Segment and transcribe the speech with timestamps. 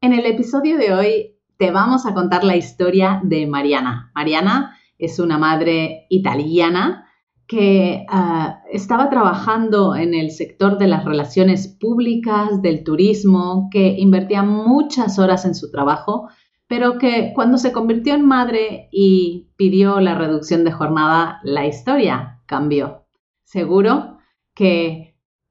[0.00, 4.12] En el episodio de hoy te vamos a contar la historia de Mariana.
[4.14, 7.08] Mariana es una madre italiana
[7.48, 14.44] que uh, estaba trabajando en el sector de las relaciones públicas, del turismo, que invertía
[14.44, 16.28] muchas horas en su trabajo,
[16.68, 22.40] pero que cuando se convirtió en madre y pidió la reducción de jornada, la historia
[22.46, 23.06] cambió.
[23.42, 24.18] Seguro
[24.54, 25.07] que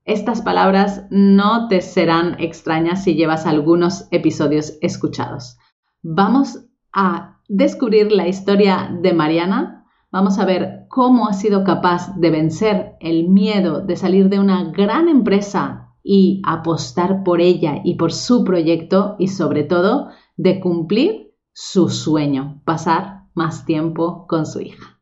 [0.07, 5.57] estas palabras no te serán extrañas si llevas algunos episodios escuchados.
[6.01, 9.77] Vamos a descubrir la historia de Mariana
[10.09, 14.71] Vamos a ver cómo ha sido capaz de vencer el miedo de salir de una
[14.71, 21.35] gran empresa y apostar por ella y por su proyecto y sobre todo de cumplir
[21.53, 25.01] su sueño, pasar más tiempo con su hija.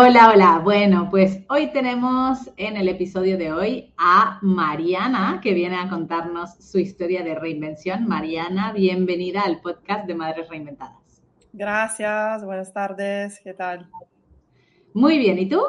[0.00, 0.60] Hola, hola.
[0.62, 6.54] Bueno, pues hoy tenemos en el episodio de hoy a Mariana, que viene a contarnos
[6.54, 8.06] su historia de reinvención.
[8.06, 11.20] Mariana, bienvenida al podcast de Madres Reinventadas.
[11.52, 13.90] Gracias, buenas tardes, ¿qué tal?
[14.94, 15.60] Muy bien, ¿y tú?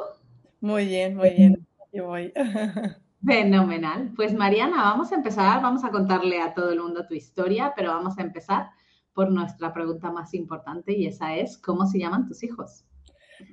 [0.62, 1.68] Muy bien, muy bien.
[1.92, 2.32] Yo voy.
[3.26, 4.14] Fenomenal.
[4.16, 7.94] Pues Mariana, vamos a empezar, vamos a contarle a todo el mundo tu historia, pero
[7.94, 8.70] vamos a empezar
[9.12, 12.86] por nuestra pregunta más importante y esa es, ¿cómo se llaman tus hijos?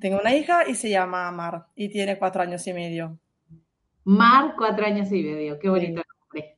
[0.01, 3.19] Tengo una hija y se llama Mar y tiene cuatro años y medio.
[4.03, 6.57] Mar, cuatro años y medio, qué bonito nombre.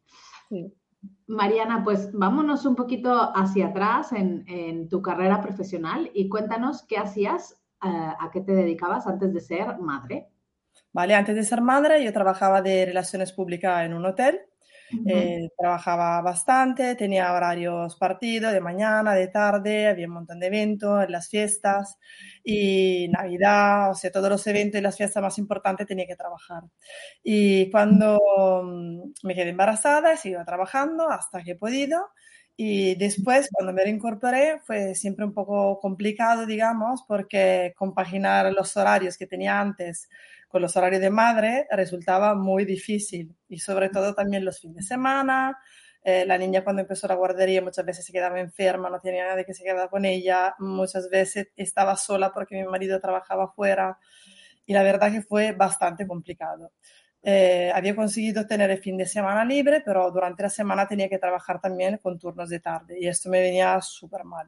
[1.28, 7.54] Mariana, pues vámonos un poquito hacia atrás en, tu carrera profesional y cuéntanos qué hacías,
[7.84, 10.28] eh, a qué te dedicabas antes de ser madre.
[10.92, 14.42] Vale, antes de ser madre yo trabajaba de relaciones públicas en un hotel
[15.06, 21.04] eh, trabajaba bastante, tenía horarios partidos de mañana, de tarde, había un montón de eventos,
[21.04, 21.98] en las fiestas
[22.44, 26.64] y Navidad, o sea, todos los eventos y las fiestas más importantes tenía que trabajar.
[27.24, 28.20] Y cuando
[28.64, 32.08] mm, me quedé embarazada, seguido trabajando hasta que he podido.
[32.62, 39.18] Y después, cuando me reincorporé, fue siempre un poco complicado, digamos, porque compaginar los horarios
[39.18, 40.10] que tenía antes
[40.50, 44.84] con los horarios de madre resultaba muy difícil y sobre todo también los fines de
[44.84, 45.58] semana.
[46.04, 49.46] Eh, la niña cuando empezó la guardería muchas veces se quedaba enferma, no tenía nadie
[49.46, 54.00] que se quedara con ella, muchas veces estaba sola porque mi marido trabajaba fuera
[54.66, 56.72] y la verdad que fue bastante complicado.
[57.22, 61.20] Eh, había conseguido tener el fin de semana libre, pero durante la semana tenía que
[61.20, 64.48] trabajar también con turnos de tarde y esto me venía súper mal.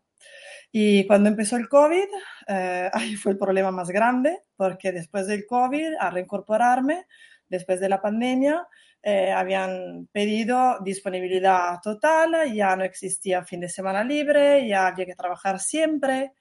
[0.71, 2.07] Y cuando empezó el COVID,
[2.47, 7.05] eh, ahí fue el problema más grande, porque después del COVID, a reincorporarme,
[7.49, 8.65] después de la pandemia,
[9.03, 15.15] eh, habían pedido disponibilidad total, ya no existía fin de semana libre, ya había que
[15.15, 16.33] trabajar siempre.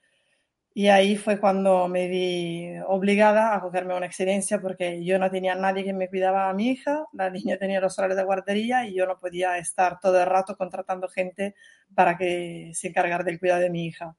[0.73, 5.53] Y ahí fue cuando me vi obligada a cogerme una excedencia porque yo no tenía
[5.53, 8.95] nadie que me cuidaba a mi hija, la niña tenía los horarios de guardería y
[8.95, 11.55] yo no podía estar todo el rato contratando gente
[11.93, 14.15] para que se encargara del cuidado de mi hija.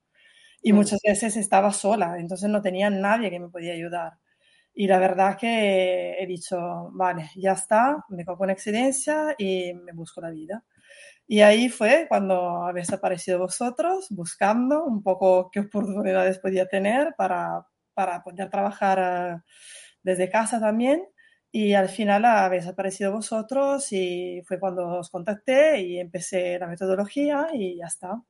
[0.63, 4.15] Y muchas veces estaba sola, entonces no tenía nadie que me podía ayudar.
[4.75, 9.93] Y la verdad que he dicho, vale, ya está, me cojo una excedencia y me
[9.93, 10.65] busco la vida.
[11.27, 17.67] Y ahí fue cuando habéis aparecido vosotros buscando un poco qué oportunidades podía tener para,
[17.95, 19.43] para poder trabajar eh,
[20.03, 21.07] desde casa también.
[21.51, 27.49] Y al final habéis aparecido vosotros y fue cuando os contacté y empecé la metodología
[27.53, 28.23] y ya está.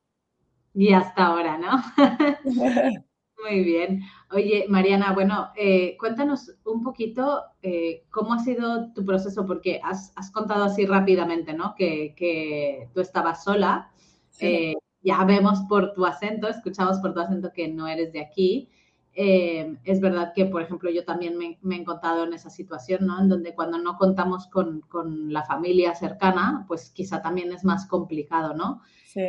[0.73, 1.81] Y hasta ahora, ¿no?
[3.41, 4.01] Muy bien.
[4.31, 10.13] Oye, Mariana, bueno, eh, cuéntanos un poquito eh, cómo ha sido tu proceso, porque has,
[10.31, 11.75] contado así rápidamente, ¿no?
[11.75, 13.91] Que, tú estabas sola.
[14.39, 18.69] Eh, ya vemos por tu acento, escuchamos por tu acento que no eres de aquí.
[19.13, 23.19] es verdad que, por ejemplo, yo también me, he encontrado en esa situación, ¿no?
[23.19, 27.87] En donde cuando no contamos con, con la familia cercana, pues quizá también es más
[27.87, 28.81] complicado, ¿no?
[29.05, 29.21] Sí.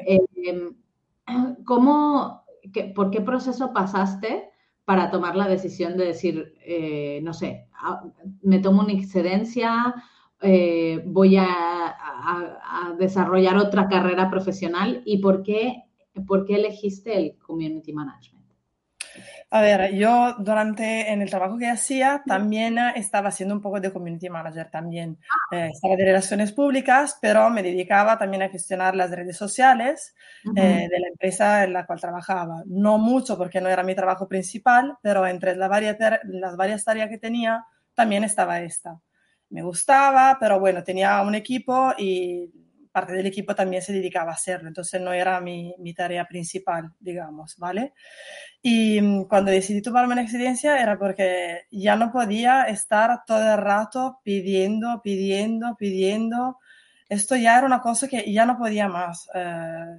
[1.64, 2.43] ¿Cómo,
[2.94, 4.50] ¿por qué proceso pasaste
[4.84, 7.68] para tomar la decisión de decir, eh, no sé,
[8.42, 9.94] me tomo una excedencia,
[10.42, 11.96] eh, voy a,
[12.98, 15.84] desarrollar otra carrera profesional y por qué,
[16.26, 18.43] por qué elegiste el Community Management?
[19.50, 23.92] A ver, yo durante en el trabajo que hacía también estaba haciendo un poco de
[23.92, 25.18] community manager también.
[25.52, 30.14] Eh, estaba de relaciones públicas, pero me dedicaba también a gestionar las redes sociales
[30.56, 32.62] eh, de la empresa en la cual trabajaba.
[32.66, 37.08] No mucho porque no era mi trabajo principal, pero entre las varias, las varias tareas
[37.08, 37.64] que tenía
[37.94, 39.00] también estaba esta.
[39.50, 42.50] Me gustaba, pero bueno, tenía un equipo y
[42.94, 46.92] parte del equipo también se dedicaba a hacerlo, entonces no era mi, mi tarea principal,
[47.00, 47.92] digamos, ¿vale?
[48.62, 53.58] Y mm, cuando decidí tomarme una excedencia era porque ya no podía estar todo el
[53.58, 56.58] rato pidiendo, pidiendo, pidiendo.
[57.08, 59.28] Esto ya era una cosa que ya no podía más.
[59.34, 59.98] Eh,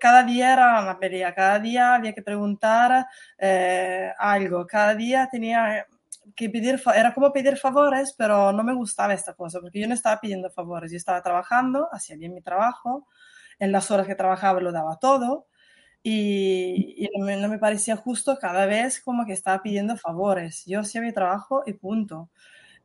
[0.00, 3.06] cada día era una pelea, cada día había que preguntar
[3.38, 5.86] eh, algo, cada día tenía
[6.36, 9.94] que pedir, era como pedir favores, pero no me gustaba esta cosa, porque yo no
[9.94, 13.06] estaba pidiendo favores, yo estaba trabajando, hacía bien mi trabajo,
[13.58, 15.46] en las horas que trabajaba lo daba todo,
[16.02, 20.64] y, no, me, parecía justo cada vez como que estaba pidiendo favores.
[20.66, 22.30] Yo hacía mi trabajo y punto.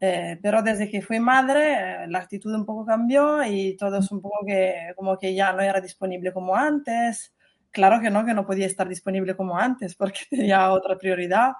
[0.02, 4.12] Eh, pero desde que fui madre, eh, la actitud un poco cambió y todo es
[4.12, 7.34] un poco que como que ya no era disponible como antes.
[7.72, 11.54] Claro que no, que no podía estar disponible como antes porque tenía otra prioridad,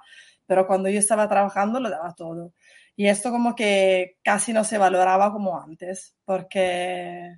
[0.46, 2.52] pero cuando yo estaba trabajando lo daba todo.
[2.96, 7.36] Y esto como que casi no se valoraba como antes, porque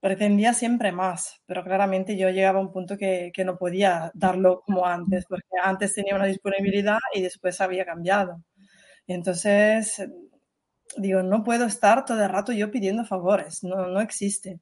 [0.00, 4.60] pretendía siempre más, pero claramente yo llegaba a un punto que, que, no podía darlo
[4.62, 8.42] como antes, porque antes tenía una disponibilidad y después había cambiado.
[9.06, 10.02] Y entonces,
[10.96, 14.60] digo, no puedo estar todo el rato yo pidiendo favores, no, no existe.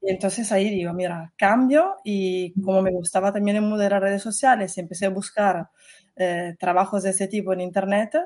[0.00, 4.76] Y entonces ahí digo, mira, cambio y como me gustaba también mundo de redes sociales,
[4.78, 5.68] empecé a buscar
[6.16, 8.16] eh, trabajos de ese tipo en Internet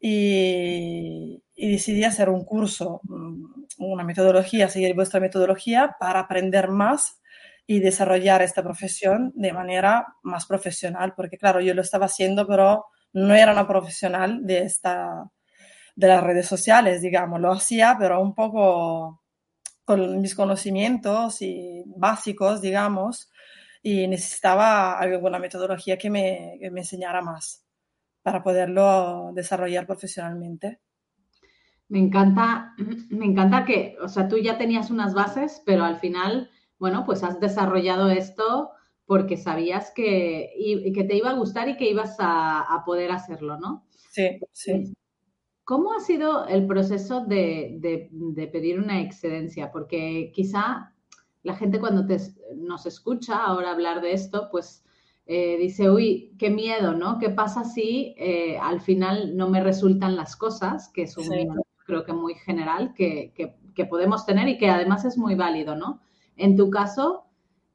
[0.00, 3.44] y, decidí hacer un curso, mm,
[3.78, 7.20] una metodología, seguir vuestra metodología para aprender más
[7.66, 12.86] y desarrollar esta profesión de manera más profesional, porque claro, yo lo estaba haciendo, pero
[13.14, 15.30] no era una profesional de, esta,
[15.96, 19.22] de las redes sociales, digamos, lo hacía, pero un poco
[19.84, 21.38] con mis conocimientos
[21.86, 23.30] básicos, digamos,
[23.84, 27.66] y necesitaba alguna metodología que me, que me enseñara más
[28.22, 30.80] para poderlo desarrollar profesionalmente.
[31.90, 32.74] Me encanta,
[33.10, 37.22] me encanta que, o sea, tú ya tenías unas bases, pero al final, bueno, pues
[37.22, 38.70] has desarrollado esto
[39.04, 40.50] porque sabías que,
[40.94, 43.86] que te iba a gustar y que ibas a, a poder hacerlo, ¿no?
[44.08, 44.94] Sí, sí.
[45.64, 49.70] ¿Cómo ha sido el proceso de, de, de pedir una excedencia?
[49.70, 50.93] Porque quizá
[51.44, 52.18] la gente cuando te,
[52.56, 54.82] nos escucha ahora hablar de esto, pues
[55.26, 57.18] eh, dice, uy, qué miedo, ¿no?
[57.18, 60.90] ¿Qué pasa si eh, al final no me resultan las cosas?
[60.92, 61.54] Que es un miedo,
[61.86, 66.00] creo que muy general, que, que, podemos tener y que además es muy válido, ¿no?
[66.36, 67.24] En tu caso,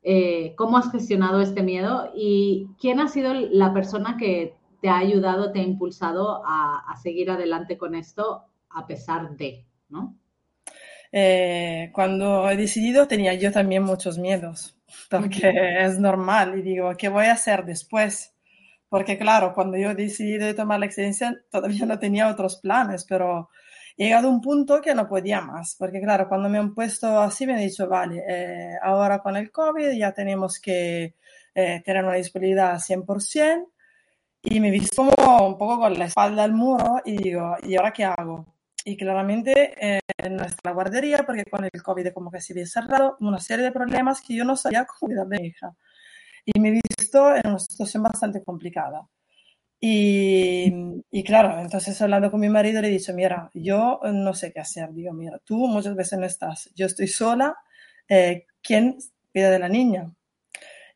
[0.01, 4.98] eh, ¿cómo has gestionado este miedo y quién ha sido la persona que te ha
[4.98, 10.15] ayudado, te ha impulsado a, a seguir adelante con esto a pesar de, ¿no?
[11.11, 14.77] Eh, cuando he decidido tenía yo también muchos miedos,
[15.09, 15.51] porque
[15.81, 18.35] es normal y digo, ¿qué voy a hacer después?
[18.89, 23.50] Porque claro, cuando yo he decidido tomar la excedencia todavía no tenía otros planes, pero
[23.97, 27.19] he llegado a un punto que no podía más, porque claro, cuando me han puesto
[27.19, 31.15] así me han dicho, vale, eh, ahora con el COVID ya tenemos que
[31.55, 33.67] eh, tener una disponibilidad 100%.
[34.44, 37.91] Y me visto como un poco con la espalda al muro y digo, ¿y ahora
[37.91, 38.45] qué hago?
[38.89, 43.18] Y claramente eh, en nuestra guardería, porque con el COVID como que se había cerrado,
[43.19, 45.75] una serie de problemas que yo no sabía cómo cuidar de mi hija.
[46.45, 49.07] Y me he visto en una situación bastante complicada.
[49.80, 50.74] Y,
[51.12, 54.60] y, claro, entonces hablando con mi marido le he dicho, mira, yo no sé qué
[54.62, 54.91] hacer.
[54.93, 57.58] Digo, mira, tú muchas veces no estás, yo estoy sola,
[58.10, 58.98] eh, ¿quién
[59.31, 60.12] cuida de la niña?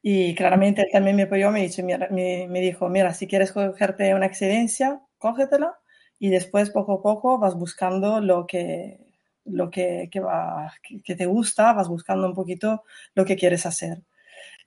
[0.01, 3.51] Y claramente él también me apoyó, me, dicho, mira, me, me dijo, mira, si quieres
[3.53, 5.77] cogerte una excedencia, cógetela
[6.19, 8.99] y después poco a poco vas buscando lo que,
[9.45, 12.83] lo que, que, va, que, te gusta, vas buscando un poquito
[13.15, 14.01] lo que quieres hacer.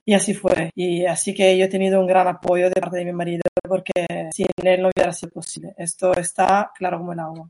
[0.05, 0.71] Y así fue.
[0.75, 3.91] Y así que yo he tenido un gran apoyo de parte de mi marido porque
[4.31, 5.73] sin él no hubiera sido posible.
[5.77, 7.49] Esto está claro como el agua.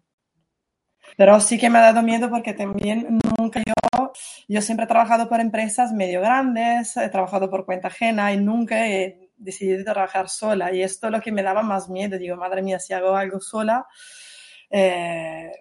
[1.16, 4.12] Pero sí que me ha dado miedo porque también nunca yo,
[4.48, 8.88] yo siempre he trabajado por empresas medio grandes, he trabajado por cuenta ajena y nunca
[8.88, 12.18] he decidí trabajar sola y esto es lo que me daba más miedo.
[12.18, 13.86] Digo, madre mía, si hago algo sola,
[14.70, 15.52] eh,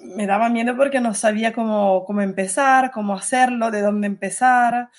[0.00, 4.90] me daba miedo porque no sabía cómo, cómo, empezar, cómo hacerlo, de dónde empezar.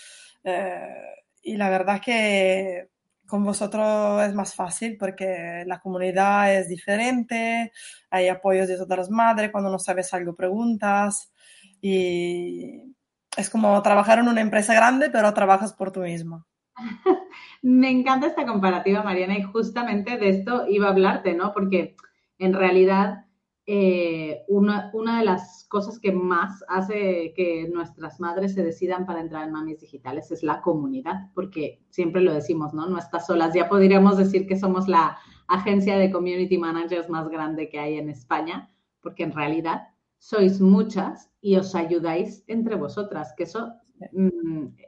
[0.43, 0.95] Eh,
[1.43, 2.89] y la verdad que
[3.27, 7.71] con vosotros es más fácil porque la comunidad es diferente,
[8.09, 11.31] hay apoyos de todas las madres, cuando no sabes algo preguntas
[11.79, 12.95] y
[13.37, 16.45] es como trabajar en una empresa grande, pero trabajas por tú misma.
[17.61, 21.53] Me encanta esta comparativa, Mariana, y justamente de esto iba a hablarte, ¿no?
[21.53, 21.95] Porque
[22.37, 23.25] en realidad
[23.71, 29.45] eh, una, de las cosas que más hace que nuestras madres se decidan para entrar
[29.45, 32.87] en mamis digitales es la comunidad, porque siempre lo decimos, ¿no?
[32.87, 33.53] No estás solas.
[33.53, 38.09] Ya podríamos decir que somos la agencia de community managers más grande que hay en
[38.09, 38.71] España,
[39.01, 43.73] porque en realidad sois muchas y os ayudáis entre vosotras, que eso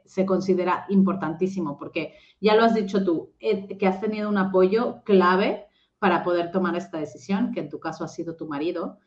[0.04, 5.02] se considera importantísimo, porque ya lo has dicho tú, eh, que has tenido un apoyo
[5.04, 5.66] clave
[5.98, 8.98] para poder tomar esta decisión, que en tu caso ha sido tu marido,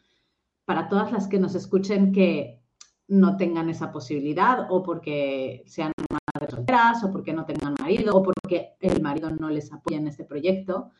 [0.65, 2.62] para todas las que nos escuchen que
[3.07, 8.24] no tengan esa posibilidad o porque sean madres solteras o porque no tengan marido o
[8.24, 10.91] porque el marido no les apoya en este proyecto,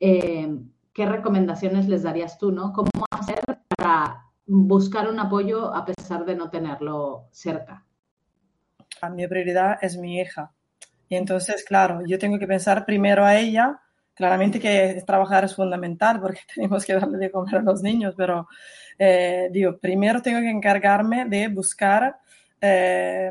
[0.00, 0.58] eh,
[0.92, 2.72] ¿qué recomendaciones les darías tú, no?
[2.72, 3.40] ¿Cómo hacer
[3.76, 7.85] para buscar un apoyo a pesar de no tenerlo cerca?
[9.12, 10.52] Mi prioridad es mi hija.
[11.08, 13.80] Y entonces, claro, yo tengo que pensar primero a ella
[14.16, 18.48] Claramente que trabajar es fundamental porque tenemos que darle de comer a los niños, pero
[18.98, 22.16] eh, digo, primero tengo que encargarme de buscar
[22.58, 23.30] eh,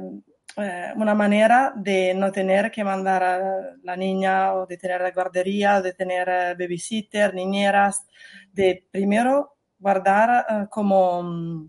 [0.58, 3.40] eh, una manera de no tener que mandar a
[3.82, 8.06] la niña o de tener la guardería, o de tener babysitter, niñeras,
[8.54, 11.68] de primero guardar como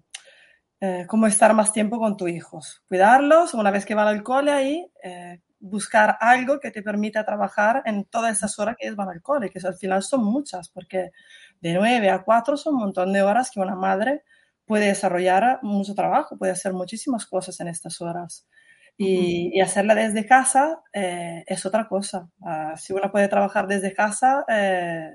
[1.08, 4.86] como estar más tiempo con tus hijos, cuidarlos una vez que van al cole ahí,
[5.58, 9.50] buscar algo que te permita trabajar en todas esas horas que es van al cole,
[9.50, 11.10] que al final son muchas, porque
[11.60, 14.22] de 9 a 4 son un montón de horas que una madre
[14.66, 18.46] puede desarrollar mucho trabajo, puede hacer muchísimas cosas en estas horas.
[18.98, 22.30] Y, hacerla desde casa eh, es otra cosa.
[22.42, 25.10] Ah, si uno puede trabajar desde casa, eh,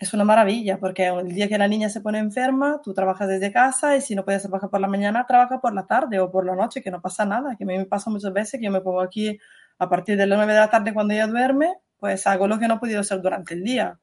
[0.00, 3.52] es una maravilla, porque el día que la niña se pone enferma, tú trabajas desde
[3.52, 6.46] casa y si no puedes trabajar por la mañana, trabaja por la tarde o por
[6.46, 8.72] la noche, que no pasa nada, que a mí me pasa muchas veces que yo
[8.72, 9.38] me pongo aquí
[9.78, 12.66] a partir de las 9 de la tarde cuando ella duerme, pues hago lo que
[12.66, 14.00] no he podido hacer durante el día.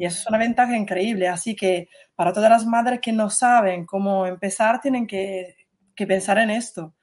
[0.00, 1.28] Y eso es una ventaja increíble.
[1.28, 5.54] Así que para todas las madres que no saben cómo empezar, tienen que,
[6.08, 6.94] pensar en esto,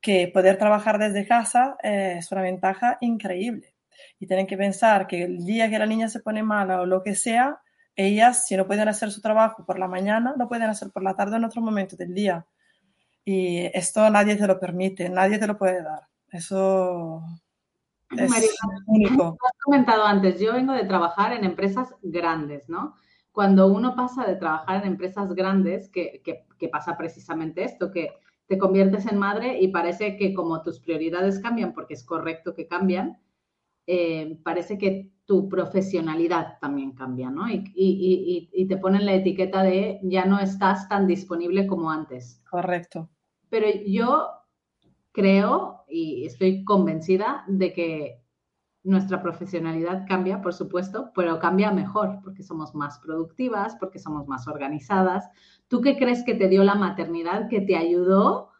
[0.00, 3.76] que poder trabajar desde casa eh, es una ventaja increíble.
[4.18, 7.04] Y tienen que pensar que el día que la niña se pone mala o lo
[7.04, 7.60] que sea,
[7.98, 11.16] ellas, si no pueden hacer su trabajo por la mañana, lo pueden hacer por la
[11.16, 12.46] tarde en otro momento del día.
[13.24, 16.02] Y esto nadie te lo permite, nadie te lo puede dar.
[16.30, 17.24] Eso
[18.16, 19.36] es único.
[19.44, 22.94] Has comentado antes, yo vengo de trabajar en empresas grandes, ¿no?
[23.32, 26.22] Cuando uno pasa de trabajar en empresas grandes, que,
[26.70, 28.10] pasa precisamente esto, que
[28.46, 32.68] te conviertes en madre y parece que como tus prioridades cambian, porque es correcto que
[32.68, 33.18] cambian,
[33.90, 37.48] eh, parece que tu profesionalidad también cambia, ¿no?
[37.48, 42.42] Y, y, te ponen la etiqueta de ya no estás tan disponible como antes.
[42.50, 43.08] Correcto.
[43.48, 44.28] Pero yo
[45.12, 48.22] creo y estoy convencida de que
[48.84, 54.46] nuestra profesionalidad cambia, por supuesto, pero cambia mejor porque somos más productivas, porque somos más
[54.48, 55.30] organizadas.
[55.66, 58.50] ¿Tú qué crees que te dio la maternidad que te ayudó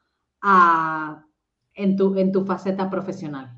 [0.40, 1.26] a,
[1.74, 3.57] en, tu, en tu faceta profesional?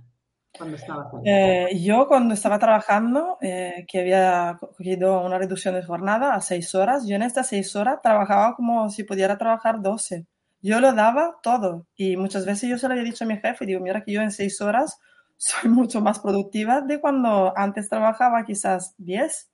[1.25, 6.75] Eh, yo cuando estaba trabajando, eh, que había cogido una reducción de jornada a seis
[6.75, 10.26] horas, yo en estas seis horas trabajaba como si pudiera trabajar doce
[10.62, 13.66] yo lo daba todo y muchas veces yo se lo había dicho a mi jefe,
[13.66, 14.99] digo, mira que yo en seis horas
[15.37, 19.50] soy mucho más productiva de cuando antes trabajaba quizás diez,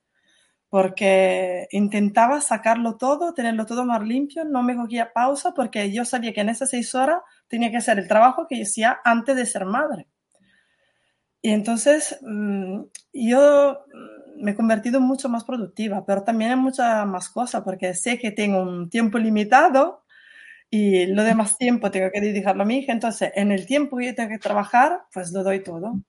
[0.69, 6.33] porque intentaba sacarlo todo, tenerlo todo más limpio, no me cogía pausa porque yo sabía
[6.33, 9.45] que en esas seis horas tenía que hacer el trabajo que yo hacía antes de
[9.45, 10.07] ser madre.
[11.47, 12.81] Y entonces mm,
[13.13, 13.79] yo
[14.35, 18.31] me he convertido mucho más productiva, pero también en muchas más cosas, porque sé que
[18.31, 20.03] tengo un tiempo limitado
[20.69, 22.91] y lo demás tiempo tengo que dedicarlo a mi hija.
[22.91, 26.01] Entonces, en el tiempo que yo tengo que trabajar, pues lo doy todo,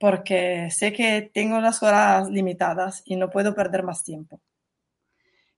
[0.00, 4.40] porque sé que tengo las horas limitadas y no puedo perder más tiempo.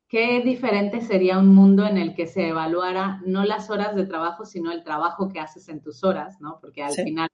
[0.09, 4.45] Qué diferente sería un mundo en el que se evaluara no las horas de trabajo,
[4.45, 6.59] sino el trabajo que haces en tus horas, ¿no?
[6.61, 7.29] Porque al final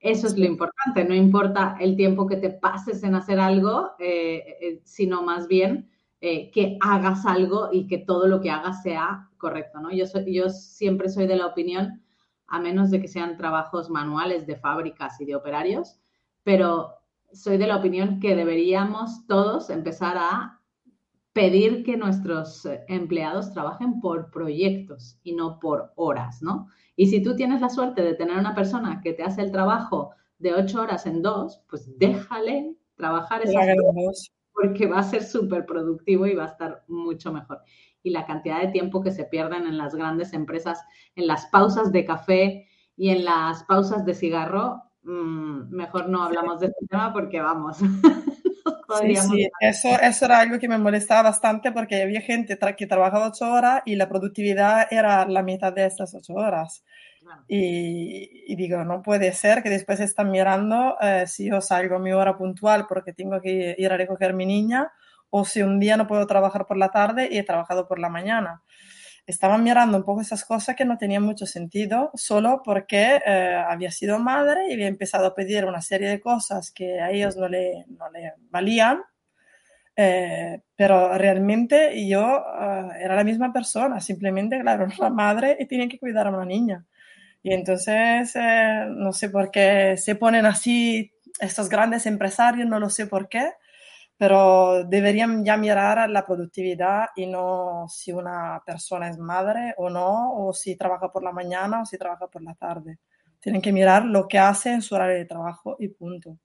[0.00, 4.56] eso es lo importante, no importa el tiempo que te pases en hacer algo, eh,
[4.60, 5.90] eh, sino más bien
[6.20, 9.90] eh, que hagas algo y que todo lo que hagas sea correcto, ¿no?
[9.90, 12.02] Yo, yo siempre soy de la opinión,
[12.46, 15.98] a menos de que sean trabajos manuales de fábricas y de operarios,
[16.44, 16.94] pero
[17.32, 20.57] soy de la opinión que deberíamos todos empezar a
[21.38, 26.66] pedir que nuestros empleados trabajen por proyectos y no por horas, ¿no?
[26.96, 30.10] Y si tú tienes la suerte de tener una persona que te hace el trabajo
[30.40, 35.64] de ocho horas en dos, pues déjale trabajar esas horas porque va a ser súper
[35.64, 37.60] productivo y va a estar mucho mejor.
[38.02, 41.92] Y la cantidad de tiempo que se pierden en las grandes empresas, en las pausas
[41.92, 42.66] de café
[42.96, 47.78] y en las pausas de cigarro, mm, mejor no hablamos de este tema porque vamos.
[49.00, 49.50] sí, sí.
[49.60, 53.82] Eso, eso era algo que me molestaba bastante porque había gente que trabajaba ocho horas
[53.84, 56.84] y la productividad era la mitad de estas ocho horas.
[57.46, 62.12] Y, digo, no puede ser que después están mirando eh, si yo salgo a mi
[62.12, 64.92] hora puntual porque tengo que ir a recoger a mi niña
[65.30, 68.08] o si un día no puedo trabajar por la tarde y he trabajado por la
[68.08, 68.62] mañana.
[69.28, 73.90] Estaban mirando un poco esas cosas que no tenían mucho sentido solo porque eh, había
[73.90, 77.46] sido madre y había empezado a pedir una serie de cosas que a ellos no
[77.46, 79.02] le, no le valían.
[79.94, 82.42] Eh, pero realmente yo
[82.98, 86.86] era la misma persona, simplemente, claro, una madre y tienen que cuidar a una niña.
[87.42, 92.88] Y entonces, eh, no sé por qué se ponen así estos grandes empresarios, no lo
[92.88, 93.52] sé por qué,
[94.18, 100.34] pero deberían ya mirar la productividad y no si una persona es madre o no,
[100.34, 102.98] o si trabaja por la mañana o si trabaja por la tarde.
[103.40, 106.36] Tienen que mirar lo que hace en su horario de trabajo y punto.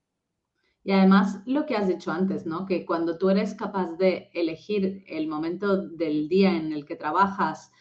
[0.84, 2.64] Y además lo que has dicho antes, ¿no?
[2.64, 7.72] Que cuando tú eres capaz de elegir el momento del día en el que trabajas,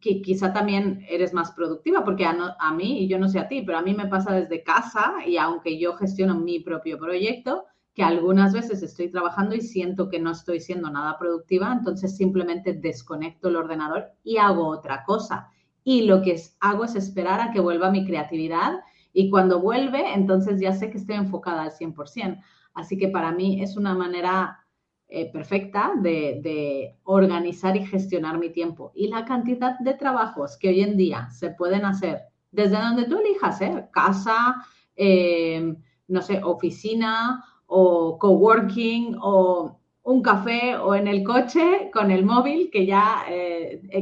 [0.00, 3.78] que quizá también eres más productiva, porque a, mí, yo no sé a ti, pero
[3.78, 7.64] a mí me pasa desde casa y aunque yo gestiono mi propio proyecto,
[7.98, 12.72] que algunas veces estoy trabajando y siento que no estoy siendo nada productiva, entonces simplemente
[12.72, 15.48] desconecto el ordenador y hago otra cosa.
[15.82, 18.74] Y lo que hago es esperar a que vuelva mi creatividad
[19.12, 22.40] y cuando vuelve, entonces ya sé que estoy enfocada al 100%.
[22.72, 24.64] Así que para mí es una manera
[25.08, 28.92] eh, perfecta de, organizar y gestionar mi tiempo.
[28.94, 32.20] Y la cantidad de trabajos que hoy en día se pueden hacer
[32.52, 33.88] desde donde tú elijas, ¿eh?
[33.92, 34.64] casa,
[34.94, 35.74] eh,
[36.06, 42.70] no sé, oficina o coworking o un café o en el coche con el móvil,
[42.72, 43.24] que ya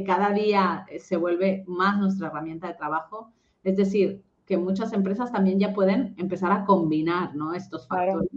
[0.07, 3.33] cada día se vuelve más nuestra herramienta de trabajo.
[3.65, 7.53] Es decir, que muchas empresas también ya pueden empezar a combinar ¿no?
[7.53, 8.31] estos factores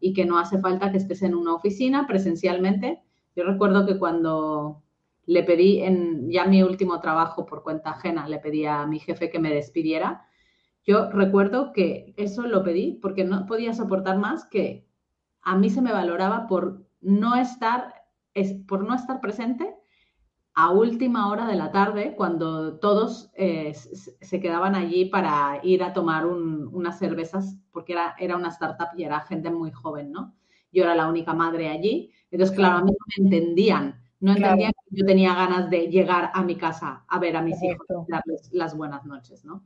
[0.00, 3.02] y que no hace falta que estés en una oficina presencialmente.
[3.36, 4.82] Yo recuerdo que cuando
[5.26, 9.30] le pedí en ya mi último trabajo por cuenta ajena, le pedí a mi jefe
[9.30, 10.26] que me despidiera.
[10.84, 14.86] Yo recuerdo que eso lo pedí porque no podía soportar más que
[15.42, 17.94] a mí se me valoraba por no estar,
[18.66, 19.74] por no estar presente
[20.54, 25.92] a última hora de la tarde, cuando todos eh, se quedaban allí para ir a
[25.92, 30.34] tomar unas cervezas, porque era, era una startup y era gente muy joven, ¿no?
[30.70, 32.12] Yo era la única madre allí.
[32.30, 34.02] Entonces, claro, a mí no me entendían.
[34.20, 37.60] No entendían que yo tenía ganas de llegar a mi casa a ver a mis
[37.62, 39.64] hijos y darles las buenas noches, ¿no?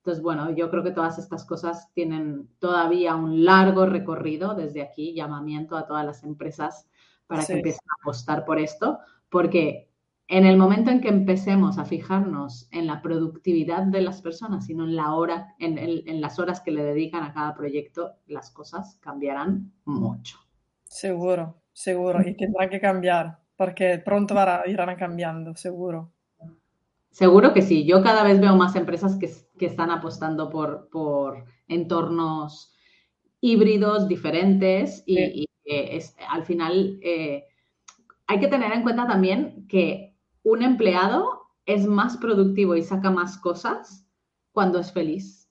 [0.00, 5.14] Entonces, bueno, yo creo que todas estas cosas tienen todavía un largo recorrido desde aquí,
[5.14, 6.88] llamamiento a todas las empresas
[7.26, 9.90] para que empiecen a apostar por esto, porque
[10.26, 14.84] en el momento en que empecemos a fijarnos en la productividad de las personas, sino
[14.84, 19.70] en la hora, en, las horas que le dedican a cada proyecto, las cosas cambiarán
[19.84, 20.38] mucho.
[20.84, 24.34] Seguro, seguro, y tendrán que cambiar, porque pronto
[24.66, 26.10] irán cambiando, seguro.
[27.10, 27.84] Seguro que sí.
[27.84, 29.30] Yo cada vez veo más empresas que,
[29.64, 32.72] están apostando por, por entornos
[33.40, 37.44] híbridos diferentes y, es, al final eh,
[38.26, 43.38] hay que tener en cuenta también que un empleado es más productivo y saca más
[43.38, 44.06] cosas
[44.52, 45.48] cuando es feliz.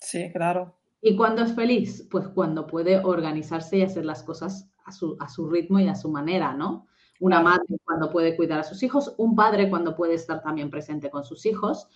[0.00, 0.76] Sí, claro.
[1.00, 2.06] ¿Y cuando es feliz?
[2.10, 5.94] Pues cuando puede organizarse y hacer las cosas a su, a su ritmo y a
[5.94, 6.86] su manera, ¿no?
[7.20, 11.10] Una madre cuando puede cuidar a sus hijos, un padre cuando puede estar también presente
[11.10, 11.88] con sus hijos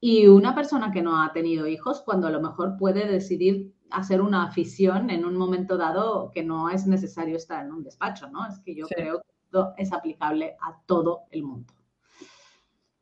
[0.00, 4.20] y una persona que no ha tenido hijos cuando a lo mejor puede decidir hacer
[4.20, 8.46] una afición en un momento dado que no es necesario estar en un despacho, ¿no?
[8.46, 11.72] Es que yo creo que esto es aplicable a todo el mundo.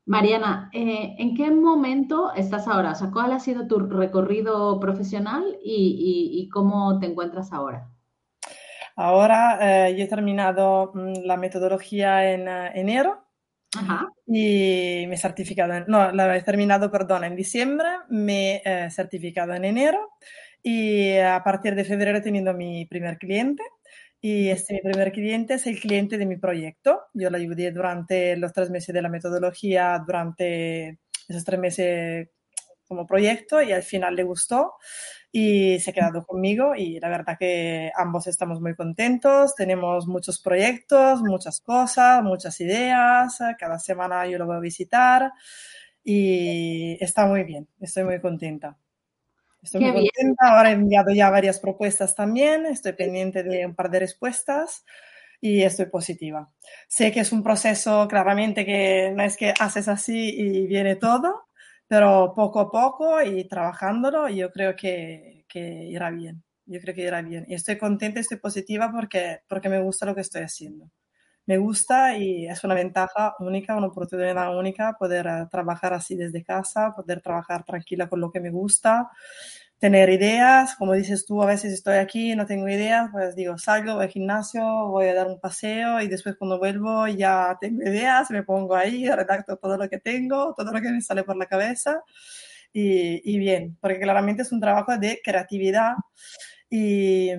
[0.06, 2.92] Mariana, eh, ¿en qué momento estás ahora?
[2.92, 7.88] O sea, ¿cuál ha sido tu recorrido profesional y, cómo te encuentras ahora?
[8.96, 13.26] Ahora eh, yo he terminado mm, la metodología en eh, enero
[14.26, 19.54] y me he certificado, en, no, la he terminado, perdón, en diciembre, me he certificado
[19.54, 20.10] en enero
[20.62, 23.62] y a partir de febrero he tenido mi primer cliente
[24.20, 27.00] y este mi primer cliente es el cliente de mi proyecto.
[27.14, 30.98] Yo le ayudé durante los tres meses de la metodología, durante
[31.28, 32.28] esos tres meses
[32.90, 34.74] como proyecto y al final le gustó
[35.30, 40.40] y se ha quedado conmigo y la verdad que ambos estamos muy contentos, tenemos muchos
[40.40, 45.30] proyectos, muchas cosas, muchas ideas, cada semana yo lo voy a visitar
[46.02, 48.76] y está muy bien, estoy muy contenta.
[49.62, 50.56] Estoy muy contenta.
[50.56, 52.64] Ahora he enviado ya varias propuestas también.
[52.64, 54.86] Estoy pendiente de un par de respuestas
[55.38, 56.50] y estoy positiva.
[56.88, 61.49] Sé que es un proceso claramente que no es que haces así y viene todo,
[61.90, 66.44] pero poco a poco y trabajándolo, yo creo que, que irá bien.
[66.64, 67.44] Yo creo que irá bien.
[67.48, 70.88] Y estoy contenta, estoy positiva porque, porque me gusta lo que estoy haciendo.
[71.46, 76.44] Me gusta y es una ventaja única, una oportunidad única poder eh, trabajar así desde
[76.44, 79.10] casa, poder trabajar tranquila con lo que me gusta,
[79.80, 80.76] tener ideas.
[80.76, 84.10] Como dices tú, a veces estoy aquí, no tengo ideas, pues digo, salgo, voy al
[84.10, 88.76] gimnasio, voy a dar un paseo y después cuando vuelvo ya tengo ideas, me pongo
[88.76, 92.02] ahí, redacto todo lo que tengo, todo lo que me sale por la cabeza
[92.72, 95.94] y, bien, porque claramente es un trabajo de creatividad
[96.68, 97.30] y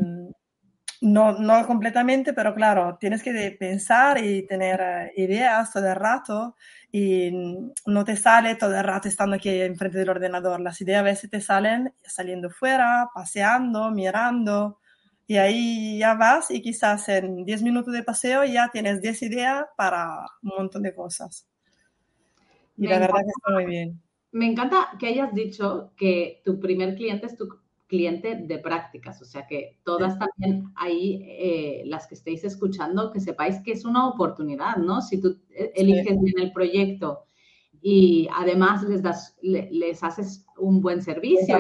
[1.02, 6.56] no, no completamente, pero claro, tienes que pensar y tener eh, ideas todo el rato
[6.92, 7.32] y
[7.86, 10.62] no te sale todo el rato estando aquí enfrente del ordenador.
[10.62, 14.80] Las ideas a veces te salen saliendo fuera, paseando, mirando.
[15.26, 19.66] Y ahí ya vas y quizás en 10 minutos de paseo ya tienes 10 ideas
[19.76, 21.48] para un montón de cosas.
[22.78, 26.96] Y la verdad que está muy bien me encanta que hayas dicho que tu primer
[26.96, 27.48] cliente es tu
[27.92, 33.20] cliente de prácticas, o sea que todas también ahí, eh, las que estéis escuchando, que
[33.20, 35.02] sepáis que es una oportunidad, ¿no?
[35.02, 37.26] Si tú eh, eliges bien el proyecto
[37.82, 41.58] y además les, das, les haces un buen servicio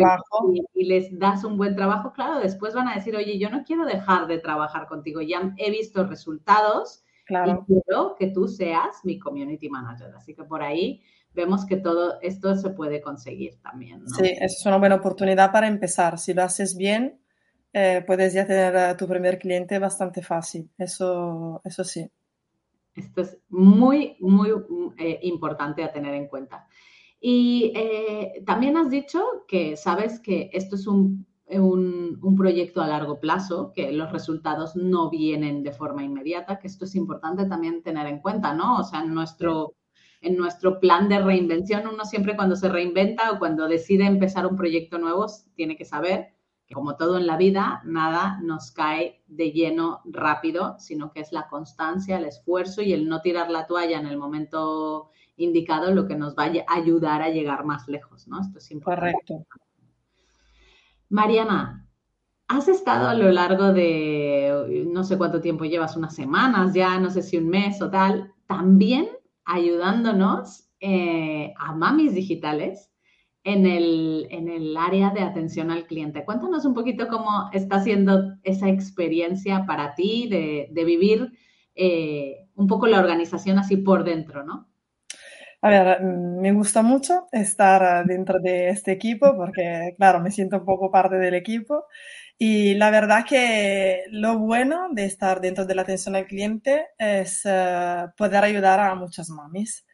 [0.74, 3.86] y, les das un buen trabajo, claro, después van a decir, oye, yo no quiero
[3.86, 7.66] dejar de trabajar contigo, ya he visto resultados claro.
[7.68, 10.14] y quiero que tú seas mi community manager.
[10.16, 11.02] Así que por ahí
[11.34, 14.08] vemos que todo esto se puede conseguir también.
[14.08, 16.18] Sí, es una buena oportunidad para empezar.
[16.20, 17.20] Si lo haces bien,
[17.74, 20.70] eh, puedes ya tener a tu primer cliente bastante fácil.
[20.78, 22.10] Eso, eso sí.
[22.96, 24.50] Esto es muy, muy
[24.98, 26.68] eh, importante a tener en cuenta.
[27.20, 32.88] Y eh, también has dicho que sabes que esto es un, un, un, proyecto a
[32.88, 37.84] largo plazo, que los resultados no vienen de forma inmediata, que esto es importante también
[37.84, 38.80] tener en cuenta, ¿no?
[38.80, 39.76] O sea, nuestro
[40.22, 44.56] en nuestro plan de reinvención, uno siempre cuando se reinventa o cuando decide empezar un
[44.56, 46.30] proyecto nuevo, tiene que saber
[46.68, 51.32] que como todo en la vida, nada nos cae de lleno rápido, sino que es
[51.32, 56.08] la constancia, el esfuerzo y el no tirar la toalla en el momento indicado lo
[56.08, 58.40] que nos va a ayudar a llegar más lejos, ¿no?
[58.40, 59.18] Esto es importante.
[59.28, 59.48] Correcto.
[61.10, 61.88] Mariana,
[62.48, 67.10] has estado a lo largo de no sé cuánto tiempo llevas, unas semanas ya, no
[67.10, 69.08] sé si un mes o tal, también
[69.52, 72.90] ayudándonos eh, a mamis digitales
[73.44, 76.24] en el, en el, área de atención al cliente.
[76.24, 81.34] Cuéntanos un poquito cómo está siendo esa experiencia para ti de, de vivir
[81.76, 84.71] eh, un poco la organización así por dentro, ¿no?
[85.64, 90.66] A ver, me gusta mucho estar dentro de este equipo porque, claro, me siento un
[90.66, 91.86] poco parte del equipo.
[92.38, 97.42] Y la verdad que lo bueno de estar dentro de la atención al cliente es
[97.46, 99.86] eh, poder ayudar a muchas mamis.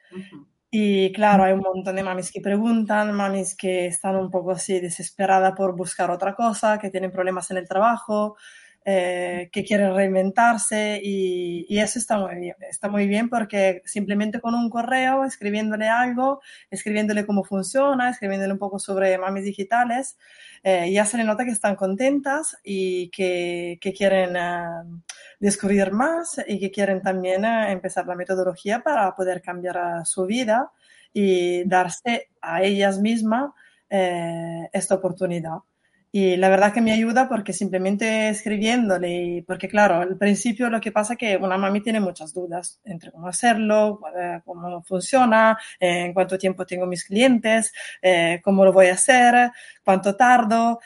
[0.71, 4.79] Y claro, hay un montón de mamis que preguntan, mamis que están un poco así
[4.79, 8.37] desesperadas por buscar otra cosa, que tienen problemas en el trabajo,
[8.89, 12.55] eh, que quieren reinventarse y, eso está muy bien.
[12.69, 16.39] Está muy bien porque simplemente con un correo, escribiéndole algo,
[16.71, 20.17] escribiéndole cómo funciona, escribiéndole un poco sobre mamis digitales,
[20.63, 25.01] eh, ya se le nota que están contentas y que, quieren uh,
[25.37, 30.71] descubrir más y que quieren también uh, empezar la metodología para poder cambiar su vida
[31.11, 33.51] y darse a ellas mismas
[33.89, 35.57] eh, esta oportunidad.
[36.19, 40.91] Y la verdad que me ayuda porque simplemente escribiéndole, porque claro, al principio lo que
[40.91, 43.99] pasa es que una mami tiene muchas dudas entre cómo hacerlo,
[44.43, 49.51] cómo funciona, en cuánto tiempo tengo mis clientes, eh, cómo lo voy a hacer,
[49.83, 50.79] cuánto tardo.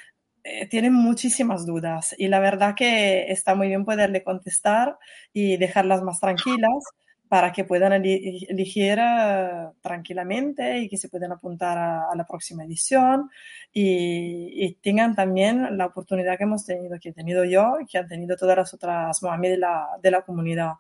[0.44, 4.98] Eh, tienen muchísimas dudas y la verdad que está muy bien poderle contestar
[5.32, 6.84] y dejarlas más tranquilas
[7.32, 13.30] para que puedan elegir eh, tranquilamente y que se puedan apuntar a, la próxima edición
[13.72, 18.10] y, tengan también la oportunidad que hemos tenido, que he tenido yo y que han
[18.10, 20.74] tenido todas las otras mami de la, de la comunidad.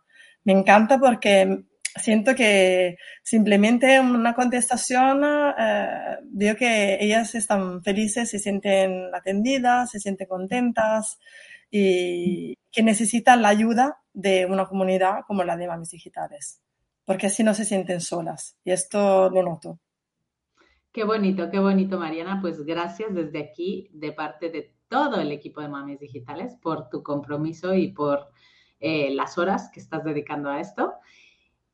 [0.44, 1.64] Me encanta porque
[1.96, 5.24] siento que simplemente una contestación,
[5.58, 11.18] eh, veo que ellas están felices, se sienten atendidas, se sienten contentas
[11.72, 16.62] y que necesitan la ayuda de una comunidad como la de Mamis Digitales,
[17.06, 19.80] porque así no se sienten solas y esto lo noto.
[20.92, 22.40] Qué bonito, qué bonito, Mariana.
[22.42, 27.02] Pues gracias desde aquí, de parte de todo el equipo de Mamis Digitales, por tu
[27.02, 28.28] compromiso y por
[28.82, 30.96] eh, las horas que estás dedicando a esto.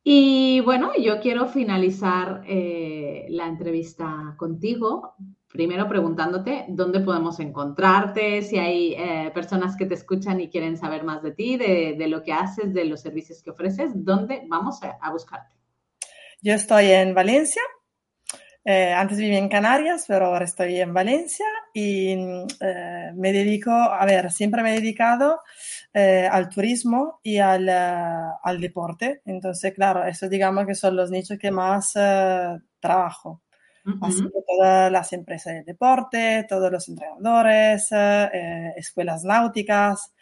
[0.04, 5.14] Y bueno, yo quiero finalizar eh, la entrevista contigo
[5.48, 11.04] primero preguntándote dónde podemos encontrarte, si hay eh, personas que te escuchan y quieren saber
[11.04, 15.10] más de ti, de, lo que haces, de los servicios que ofreces, ¿dónde vamos a,
[15.10, 15.54] buscarte?
[16.42, 17.62] Yo estoy en Valencia,
[18.64, 22.12] Eh, antes vivía en Canarias, pero ahora estoy en Valencia y
[22.60, 25.40] eh, me dedico, a ver, siempre me he dedicado
[25.94, 29.22] eh, al turismo y al, al, deporte.
[29.24, 31.92] Entonces, claro, eso digamos que son los nichos que más
[32.80, 33.40] trabajo.
[34.00, 37.88] Así que todas las empresas de deporte, todos los entrenadores,
[38.76, 40.12] escuelas náuticas,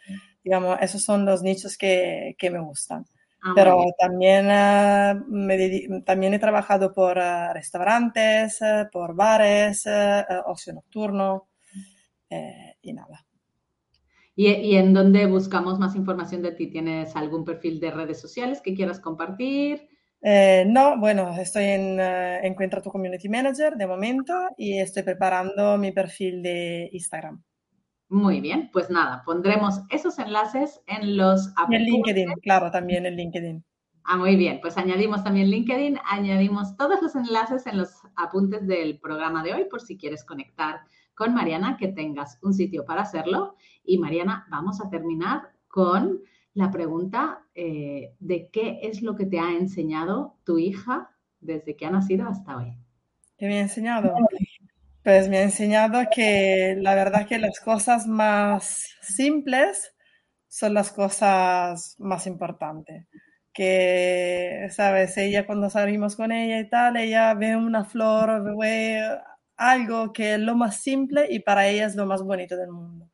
[0.43, 3.05] digamos, esos son los nichos que, que me gustan.
[3.41, 9.85] Ah, Pero también, uh, me también he trabajado por uh, restaurantes, uh, por bares,
[10.45, 11.49] ocio nocturno
[12.81, 13.25] y nada.
[14.35, 16.67] ¿Y, ¿Y, en dónde buscamos más información de ti?
[16.67, 19.87] ¿Tienes algún perfil de redes sociales que quieras compartir?
[20.21, 25.91] Eh, no, bueno, estoy en Encuentra tu Community Manager de momento y estoy preparando mi
[25.91, 27.43] perfil de Instagram.
[28.09, 31.81] Muy bien, pues nada, pondremos esos enlaces en los apuntes.
[31.81, 33.65] En LinkedIn, claro, también en LinkedIn.
[34.05, 38.99] Ah, muy bien, pues añadimos también LinkedIn, añadimos todos los enlaces en los apuntes del
[38.99, 40.79] programa de hoy por si quieres conectar
[41.13, 43.55] con Mariana, que tengas un sitio para hacerlo.
[43.83, 46.21] Y Mariana, vamos a terminar con
[46.53, 51.87] la pregunta eh, de qué es lo que te ha enseñado tu hija desde que
[51.87, 52.77] ha nacido hasta hoy.
[53.35, 54.13] ¿Qué me ha enseñado?
[55.03, 59.91] Pues me ha enseñado que la verdad que las cosas más simples
[60.47, 63.07] son las cosas más importantes.
[63.51, 69.01] Que, sabes, ella cuando salimos con ella y tal, ella ve una flor, ve
[69.55, 73.09] algo que es lo más simple y para ella es lo más bonito del mundo.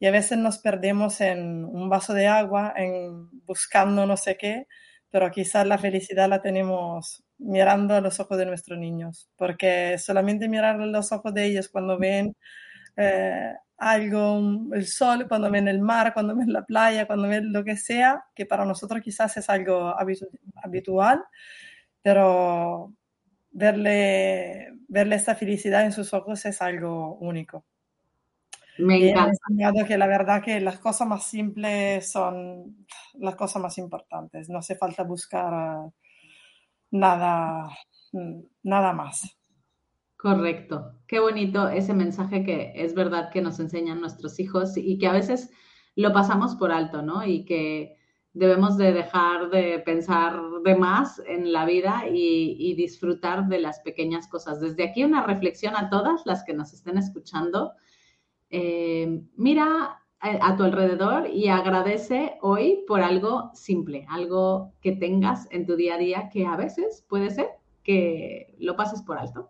[0.00, 4.66] Y a veces nos perdemos en un vaso de agua, en buscando no sé qué,
[5.10, 10.48] pero quizás la felicidad la tenemos mirando a los ojos de nuestros niños, porque solamente
[10.48, 12.34] mirar los ojos de ellos cuando ven
[12.96, 14.40] eh, algo,
[14.74, 18.24] el sol, cuando ven el mar, cuando ven la playa, cuando ven lo que sea,
[18.34, 19.94] que para nosotros quizás es algo
[20.62, 21.24] habitual,
[22.02, 22.94] pero
[23.52, 27.64] verle, verle esta felicidad en sus ojos es algo único.
[28.80, 29.32] Me encanta.
[29.48, 34.48] enseñado que la verdad que las cosas más simples son las cosas más importantes.
[34.48, 35.90] No hace falta buscar
[36.90, 37.68] nada,
[38.62, 39.36] nada más.
[40.16, 41.00] Correcto.
[41.06, 45.12] Qué bonito ese mensaje que es verdad que nos enseñan nuestros hijos y que a
[45.12, 45.50] veces
[45.96, 47.24] lo pasamos por alto, ¿no?
[47.24, 47.96] Y que
[48.32, 54.28] debemos de dejar de pensar de más en la vida y, disfrutar de las pequeñas
[54.28, 54.60] cosas.
[54.60, 57.72] Desde aquí una reflexión a todas las que nos estén escuchando.
[58.50, 65.66] Eh, mira a, tu alrededor y agradece hoy por algo simple, algo que tengas en
[65.66, 67.48] tu día a día que a veces puede ser
[67.82, 69.48] que lo pases por alto.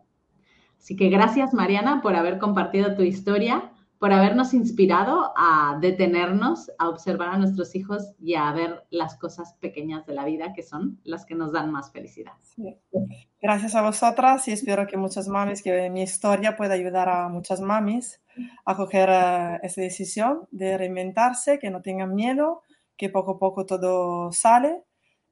[0.78, 6.88] Así que gracias Mariana por haber compartido tu historia, por habernos inspirado a detenernos, a
[6.88, 10.98] observar a nuestros hijos y a ver las cosas pequeñas de la vida que son
[11.04, 12.32] las que nos dan más felicidad.
[13.42, 17.60] Gracias a vosotras y espero que muchas mamis, que mi historia pueda ayudar a muchas
[17.60, 18.22] mamis
[18.64, 22.62] a coger uh, esa decisión de reinventarse, que no tengan miedo,
[22.96, 24.82] que poco a poco todo sale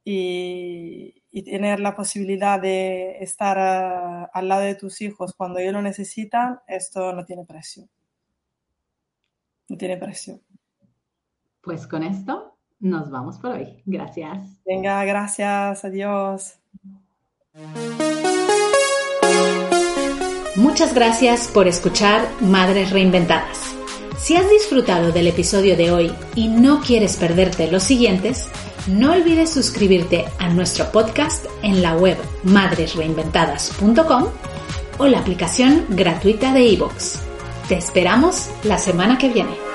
[0.05, 5.81] y, tener la posibilidad de estar uh, al lado de tus hijos cuando ellos lo
[5.81, 7.89] necesitan, esto no tiene precio.
[9.69, 10.41] No tiene precio.
[11.61, 13.83] Pues con esto nos vamos por hoy.
[13.85, 14.61] Gracias.
[14.65, 15.85] Venga, gracias.
[15.85, 16.59] Adiós.
[20.57, 23.75] Muchas gracias por escuchar Madres Reinventadas.
[24.19, 28.49] Si has disfrutado del episodio de hoy y no quieres perderte los siguientes,
[28.89, 34.25] no olvides suscribirte a nuestro podcast en la web madresreinventadas.com
[34.99, 37.28] o la aplicación gratuita de iVoox.
[37.69, 39.68] Te esperamos la semana que viene.